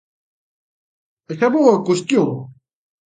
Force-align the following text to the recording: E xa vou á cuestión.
E 1.31 1.33
xa 1.39 1.47
vou 1.53 1.65
á 1.73 1.83
cuestión. 1.87 2.29